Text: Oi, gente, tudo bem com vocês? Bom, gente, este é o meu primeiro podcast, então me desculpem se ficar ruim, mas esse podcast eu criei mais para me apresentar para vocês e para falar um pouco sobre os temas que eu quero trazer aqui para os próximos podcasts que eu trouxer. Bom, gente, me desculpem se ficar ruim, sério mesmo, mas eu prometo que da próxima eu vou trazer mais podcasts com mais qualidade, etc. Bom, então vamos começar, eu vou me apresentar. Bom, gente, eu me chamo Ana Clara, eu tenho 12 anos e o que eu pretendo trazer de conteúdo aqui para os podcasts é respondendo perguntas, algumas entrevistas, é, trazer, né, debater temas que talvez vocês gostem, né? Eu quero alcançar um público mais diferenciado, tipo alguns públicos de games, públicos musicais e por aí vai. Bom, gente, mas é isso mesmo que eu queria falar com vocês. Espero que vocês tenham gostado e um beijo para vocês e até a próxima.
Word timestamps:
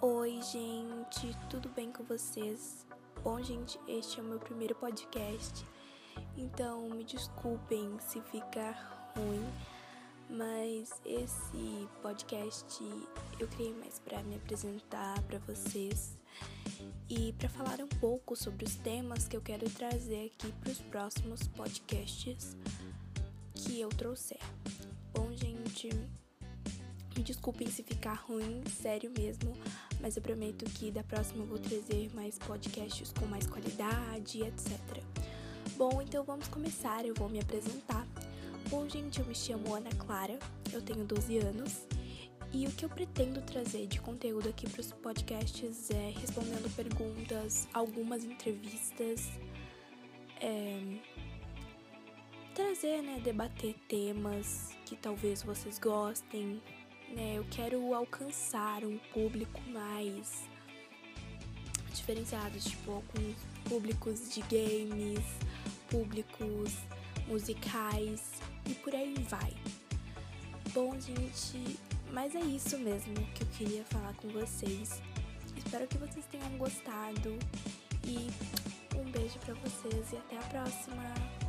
Oi, 0.00 0.40
gente, 0.52 1.36
tudo 1.50 1.68
bem 1.70 1.90
com 1.90 2.04
vocês? 2.04 2.86
Bom, 3.24 3.42
gente, 3.42 3.80
este 3.88 4.20
é 4.20 4.22
o 4.22 4.26
meu 4.26 4.38
primeiro 4.38 4.72
podcast, 4.76 5.66
então 6.36 6.88
me 6.88 7.02
desculpem 7.02 7.98
se 7.98 8.20
ficar 8.20 9.12
ruim, 9.16 9.44
mas 10.30 10.92
esse 11.04 11.88
podcast 12.00 12.80
eu 13.40 13.48
criei 13.48 13.74
mais 13.74 13.98
para 13.98 14.22
me 14.22 14.36
apresentar 14.36 15.20
para 15.22 15.40
vocês 15.40 16.16
e 17.10 17.32
para 17.32 17.48
falar 17.48 17.80
um 17.80 17.88
pouco 17.98 18.36
sobre 18.36 18.66
os 18.66 18.76
temas 18.76 19.26
que 19.26 19.36
eu 19.36 19.42
quero 19.42 19.68
trazer 19.68 20.26
aqui 20.26 20.52
para 20.60 20.70
os 20.70 20.80
próximos 20.80 21.48
podcasts 21.48 22.56
que 23.52 23.80
eu 23.80 23.88
trouxer. 23.88 24.38
Bom, 25.12 25.32
gente, 25.32 25.90
me 27.18 27.24
desculpem 27.24 27.66
se 27.68 27.82
ficar 27.82 28.14
ruim, 28.14 28.62
sério 28.80 29.10
mesmo, 29.10 29.52
mas 30.00 30.16
eu 30.16 30.22
prometo 30.22 30.64
que 30.66 30.88
da 30.88 31.02
próxima 31.02 31.42
eu 31.42 31.48
vou 31.48 31.58
trazer 31.58 32.08
mais 32.14 32.38
podcasts 32.38 33.12
com 33.12 33.26
mais 33.26 33.44
qualidade, 33.44 34.40
etc. 34.44 34.78
Bom, 35.76 36.00
então 36.00 36.22
vamos 36.22 36.46
começar, 36.46 37.04
eu 37.04 37.14
vou 37.16 37.28
me 37.28 37.40
apresentar. 37.40 38.06
Bom, 38.70 38.88
gente, 38.88 39.18
eu 39.18 39.26
me 39.26 39.34
chamo 39.34 39.74
Ana 39.74 39.90
Clara, 39.98 40.38
eu 40.72 40.80
tenho 40.80 41.04
12 41.04 41.38
anos 41.38 41.88
e 42.52 42.66
o 42.66 42.70
que 42.70 42.84
eu 42.84 42.88
pretendo 42.88 43.42
trazer 43.42 43.88
de 43.88 44.00
conteúdo 44.00 44.48
aqui 44.48 44.70
para 44.70 44.80
os 44.80 44.92
podcasts 44.92 45.90
é 45.90 46.14
respondendo 46.20 46.72
perguntas, 46.76 47.66
algumas 47.74 48.22
entrevistas, 48.22 49.28
é, 50.40 51.00
trazer, 52.54 53.02
né, 53.02 53.20
debater 53.24 53.74
temas 53.88 54.70
que 54.86 54.94
talvez 54.94 55.42
vocês 55.42 55.80
gostem, 55.80 56.62
né? 57.14 57.34
Eu 57.36 57.44
quero 57.50 57.94
alcançar 57.94 58.84
um 58.84 58.98
público 59.12 59.60
mais 59.70 60.48
diferenciado, 61.92 62.58
tipo 62.58 62.92
alguns 62.92 63.36
públicos 63.68 64.32
de 64.32 64.40
games, 64.42 65.24
públicos 65.90 66.74
musicais 67.26 68.22
e 68.66 68.74
por 68.74 68.94
aí 68.94 69.14
vai. 69.28 69.52
Bom, 70.72 70.98
gente, 71.00 71.78
mas 72.12 72.34
é 72.34 72.40
isso 72.40 72.78
mesmo 72.78 73.14
que 73.34 73.42
eu 73.42 73.48
queria 73.58 73.84
falar 73.84 74.14
com 74.14 74.28
vocês. 74.28 75.00
Espero 75.56 75.86
que 75.86 75.98
vocês 75.98 76.24
tenham 76.26 76.50
gostado 76.56 77.38
e 78.06 78.28
um 78.96 79.10
beijo 79.10 79.38
para 79.40 79.54
vocês 79.54 80.12
e 80.12 80.16
até 80.16 80.36
a 80.36 80.42
próxima. 80.42 81.47